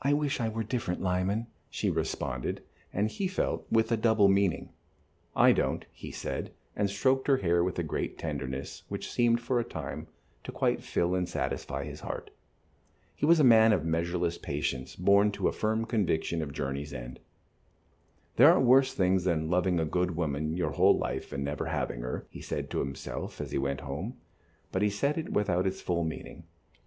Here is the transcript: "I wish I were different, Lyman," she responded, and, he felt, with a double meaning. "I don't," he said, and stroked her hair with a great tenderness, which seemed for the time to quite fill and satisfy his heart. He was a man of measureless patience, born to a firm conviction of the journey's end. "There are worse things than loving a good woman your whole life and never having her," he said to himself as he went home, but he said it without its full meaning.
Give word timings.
"I 0.00 0.14
wish 0.14 0.40
I 0.40 0.48
were 0.48 0.62
different, 0.64 1.02
Lyman," 1.02 1.46
she 1.68 1.90
responded, 1.90 2.62
and, 2.94 3.10
he 3.10 3.28
felt, 3.28 3.66
with 3.70 3.92
a 3.92 3.96
double 3.98 4.26
meaning. 4.26 4.70
"I 5.36 5.52
don't," 5.52 5.84
he 5.92 6.10
said, 6.12 6.52
and 6.74 6.88
stroked 6.88 7.28
her 7.28 7.36
hair 7.36 7.62
with 7.62 7.78
a 7.78 7.82
great 7.82 8.16
tenderness, 8.16 8.84
which 8.88 9.12
seemed 9.12 9.42
for 9.42 9.62
the 9.62 9.68
time 9.68 10.06
to 10.44 10.50
quite 10.50 10.82
fill 10.82 11.14
and 11.14 11.28
satisfy 11.28 11.84
his 11.84 12.00
heart. 12.00 12.30
He 13.14 13.26
was 13.26 13.38
a 13.38 13.44
man 13.44 13.74
of 13.74 13.84
measureless 13.84 14.38
patience, 14.38 14.96
born 14.96 15.30
to 15.32 15.46
a 15.46 15.52
firm 15.52 15.84
conviction 15.84 16.40
of 16.40 16.48
the 16.48 16.54
journey's 16.54 16.94
end. 16.94 17.20
"There 18.36 18.50
are 18.50 18.60
worse 18.62 18.94
things 18.94 19.24
than 19.24 19.50
loving 19.50 19.78
a 19.78 19.84
good 19.84 20.16
woman 20.16 20.56
your 20.56 20.70
whole 20.70 20.96
life 20.96 21.34
and 21.34 21.44
never 21.44 21.66
having 21.66 22.00
her," 22.00 22.26
he 22.30 22.40
said 22.40 22.70
to 22.70 22.78
himself 22.78 23.42
as 23.42 23.50
he 23.50 23.58
went 23.58 23.82
home, 23.82 24.16
but 24.72 24.80
he 24.80 24.88
said 24.88 25.18
it 25.18 25.34
without 25.34 25.66
its 25.66 25.82
full 25.82 26.02
meaning. 26.04 26.44